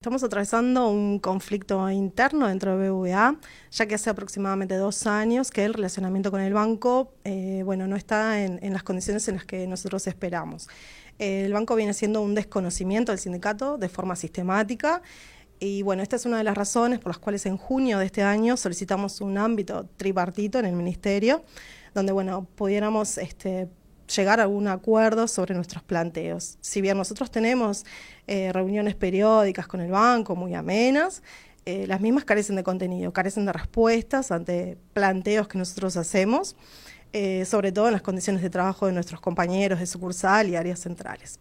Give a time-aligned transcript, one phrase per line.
[0.00, 3.36] Estamos atravesando un conflicto interno dentro de BVA,
[3.72, 7.96] ya que hace aproximadamente dos años que el relacionamiento con el banco eh, bueno, no
[7.96, 10.68] está en, las condiciones en las que nosotros esperamos.
[11.18, 15.02] el banco viene siendo un desconocimiento del sindicato de forma sistemática
[15.58, 18.22] y bueno, esta es una de las razones por las cuales en junio de este
[18.22, 21.42] año solicitamos un ámbito tripartito en el ministerio,
[21.92, 23.68] donde bueno, pudiéramos este,
[24.08, 26.58] llegar a algún acuerdo sobre nuestros planteos.
[26.60, 27.84] Si bien nosotros tenemos
[28.26, 31.22] eh, reuniones periódicas con el banco muy amenas,
[31.66, 36.56] eh, las mismas carecen de contenido, carecen de respuestas ante planteos que nosotros hacemos,
[37.12, 40.80] eh, sobre todo en las condiciones de trabajo de nuestros compañeros de sucursal y áreas
[40.80, 41.38] centrales.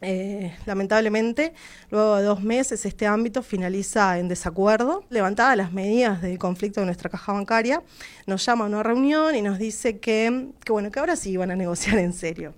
[0.00, 1.54] Eh, lamentablemente,
[1.90, 5.04] luego de dos meses, este ámbito finaliza en desacuerdo.
[5.08, 7.82] Levantadas las medidas de conflicto de nuestra caja bancaria,
[8.26, 11.56] nos llama a una reunión y nos dice que, bueno, que ahora sí iban a
[11.64, 12.54] negociar en serio.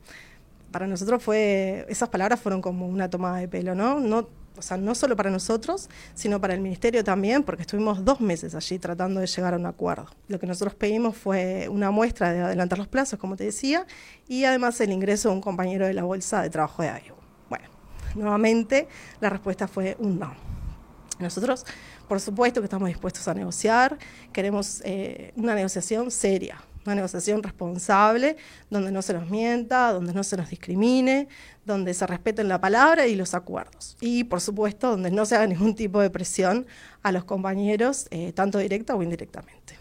[0.73, 4.01] Para nosotros fue, esas palabras fueron como una tomada de pelo, ¿no?
[4.01, 4.29] no
[4.59, 8.55] o sea, no solo para nosotros, sino para el Ministerio también, porque estuvimos dos meses
[8.55, 10.07] allí tratando de llegar a un acuerdo.
[10.29, 13.87] Lo que nosotros pedimos fue una muestra de adelantar los plazos, como te decía,
[14.27, 17.16] y además el ingreso de un compañero de la Bolsa de Trabajo de Iowa.
[18.17, 18.89] Nuevamente,
[19.21, 20.35] la respuesta fue un no.
[21.19, 21.65] Nosotros,
[22.09, 23.99] por supuesto que estamos dispuestos a negociar,
[24.33, 28.37] queremos eh, una negociación seria, una negociación responsable,
[28.71, 31.29] donde no se nos mienta, donde no se nos discrimine,
[31.65, 33.97] donde se respeten la palabra y los acuerdos.
[34.01, 36.67] Y, por supuesto, donde no se haga ningún tipo de presión
[37.03, 39.77] a los compañeros, eh, tanto directa o indirectamente.